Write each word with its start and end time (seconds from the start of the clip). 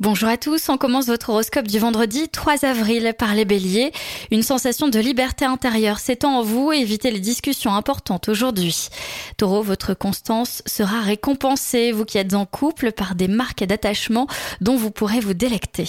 Bonjour 0.00 0.30
à 0.30 0.38
tous, 0.38 0.70
on 0.70 0.78
commence 0.78 1.08
votre 1.08 1.28
horoscope 1.28 1.68
du 1.68 1.78
vendredi 1.78 2.30
3 2.30 2.64
avril 2.64 3.12
par 3.18 3.34
les 3.34 3.44
béliers. 3.44 3.92
Une 4.30 4.42
sensation 4.42 4.88
de 4.88 4.98
liberté 4.98 5.44
intérieure 5.44 5.98
s'étend 5.98 6.38
en 6.38 6.42
vous, 6.42 6.72
évitez 6.72 7.10
les 7.10 7.20
discussions 7.20 7.74
importantes 7.74 8.30
aujourd'hui. 8.30 8.88
Taureau, 9.36 9.60
votre 9.60 9.92
constance 9.92 10.62
sera 10.64 11.00
récompensée, 11.00 11.92
vous 11.92 12.06
qui 12.06 12.16
êtes 12.16 12.32
en 12.32 12.46
couple, 12.46 12.92
par 12.92 13.14
des 13.14 13.28
marques 13.28 13.62
d'attachement 13.62 14.26
dont 14.62 14.74
vous 14.74 14.90
pourrez 14.90 15.20
vous 15.20 15.34
délecter. 15.34 15.84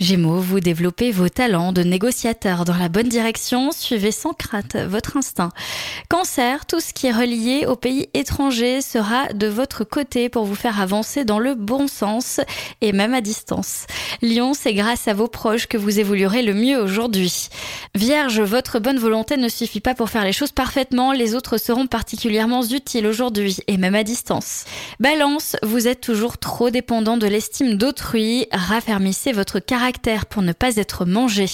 Gémeaux, 0.00 0.40
vous 0.40 0.58
développez 0.58 1.12
vos 1.12 1.28
talents 1.28 1.72
de 1.72 1.84
négociateur 1.84 2.64
dans 2.64 2.76
la 2.76 2.88
bonne 2.88 3.08
direction, 3.08 3.70
suivez 3.70 4.10
sans 4.10 4.32
crainte 4.32 4.74
votre 4.74 5.18
instinct. 5.18 5.52
Cancer, 6.08 6.66
tout 6.66 6.80
ce 6.80 6.92
qui 6.92 7.06
est 7.06 7.12
relié 7.12 7.64
au 7.66 7.76
pays 7.76 8.08
étranger 8.12 8.80
sera 8.80 9.32
de 9.32 9.46
votre 9.46 9.84
côté 9.84 10.28
pour 10.30 10.46
vous 10.46 10.56
faire 10.56 10.80
avancer 10.80 11.24
dans 11.24 11.38
le 11.38 11.54
bon 11.54 11.86
sens 11.86 12.40
et 12.80 12.90
même 12.90 13.14
à 13.14 13.20
distance. 13.36 13.86
Lion, 14.22 14.54
c'est 14.54 14.72
grâce 14.72 15.08
à 15.08 15.14
vos 15.14 15.28
proches 15.28 15.66
que 15.66 15.76
vous 15.76 16.00
évoluerez 16.00 16.42
le 16.42 16.54
mieux 16.54 16.78
aujourd'hui. 16.78 17.48
Vierge, 17.94 18.40
votre 18.40 18.78
bonne 18.78 18.98
volonté 18.98 19.36
ne 19.36 19.48
suffit 19.48 19.80
pas 19.80 19.94
pour 19.94 20.08
faire 20.08 20.24
les 20.24 20.32
choses 20.32 20.52
parfaitement, 20.52 21.12
les 21.12 21.34
autres 21.34 21.58
seront 21.58 21.86
particulièrement 21.86 22.62
utiles 22.64 23.06
aujourd'hui 23.06 23.58
et 23.66 23.76
même 23.76 23.94
à 23.94 24.04
distance. 24.04 24.64
Balance, 25.00 25.56
vous 25.62 25.86
êtes 25.86 26.00
toujours 26.00 26.38
trop 26.38 26.70
dépendant 26.70 27.18
de 27.18 27.26
l'estime 27.26 27.74
d'autrui, 27.74 28.46
raffermissez 28.52 29.32
votre 29.32 29.58
caractère 29.58 30.24
pour 30.24 30.42
ne 30.42 30.52
pas 30.52 30.76
être 30.76 31.04
mangé. 31.04 31.46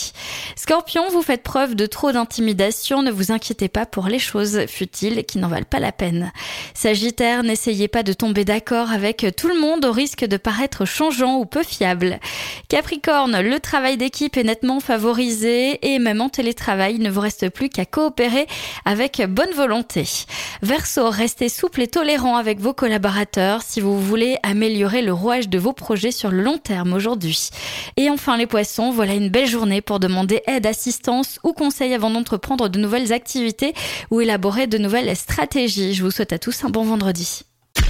Scorpion, 0.54 1.08
vous 1.10 1.22
faites 1.22 1.42
preuve 1.42 1.74
de 1.74 1.86
trop 1.86 2.12
d'intimidation, 2.12 3.02
ne 3.02 3.10
vous 3.10 3.32
inquiétez 3.32 3.68
pas 3.68 3.86
pour 3.86 4.06
les 4.06 4.20
choses 4.20 4.66
futiles 4.66 5.24
qui 5.24 5.38
n'en 5.38 5.48
valent 5.48 5.66
pas 5.68 5.80
la 5.80 5.92
peine. 5.92 6.30
Sagittaire, 6.74 7.42
n'essayez 7.42 7.88
pas 7.88 8.04
de 8.04 8.12
tomber 8.12 8.44
d'accord 8.44 8.92
avec 8.92 9.26
tout 9.36 9.48
le 9.48 9.58
monde 9.58 9.84
au 9.84 9.92
risque 9.92 10.24
de 10.24 10.36
paraître 10.36 10.84
changeant 10.84 11.38
ou 11.38 11.44
peu 11.44 11.64
Capricorne, 12.68 13.40
le 13.40 13.60
travail 13.60 13.96
d'équipe 13.96 14.36
est 14.36 14.44
nettement 14.44 14.80
favorisé 14.80 15.92
et 15.92 15.98
même 15.98 16.20
en 16.20 16.28
télétravail, 16.28 16.94
il 16.96 17.02
ne 17.02 17.10
vous 17.10 17.20
reste 17.20 17.48
plus 17.50 17.68
qu'à 17.68 17.84
coopérer 17.84 18.46
avec 18.84 19.22
bonne 19.28 19.52
volonté. 19.54 20.04
Verseau, 20.62 21.10
restez 21.10 21.48
souple 21.48 21.82
et 21.82 21.88
tolérant 21.88 22.36
avec 22.36 22.60
vos 22.60 22.72
collaborateurs 22.72 23.62
si 23.62 23.80
vous 23.80 24.00
voulez 24.00 24.36
améliorer 24.42 25.02
le 25.02 25.12
rouage 25.12 25.48
de 25.48 25.58
vos 25.58 25.72
projets 25.72 26.12
sur 26.12 26.30
le 26.30 26.42
long 26.42 26.58
terme 26.58 26.92
aujourd'hui. 26.92 27.50
Et 27.96 28.10
enfin 28.10 28.36
les 28.36 28.46
poissons, 28.46 28.90
voilà 28.90 29.14
une 29.14 29.28
belle 29.28 29.48
journée 29.48 29.80
pour 29.80 30.00
demander 30.00 30.42
aide, 30.46 30.66
assistance 30.66 31.38
ou 31.44 31.52
conseil 31.52 31.94
avant 31.94 32.10
d'entreprendre 32.10 32.68
de 32.68 32.78
nouvelles 32.78 33.12
activités 33.12 33.74
ou 34.10 34.20
élaborer 34.20 34.66
de 34.66 34.78
nouvelles 34.78 35.16
stratégies. 35.16 35.94
Je 35.94 36.02
vous 36.02 36.10
souhaite 36.10 36.32
à 36.32 36.38
tous 36.38 36.64
un 36.64 36.70
bon 36.70 36.84
vendredi. 36.84 37.44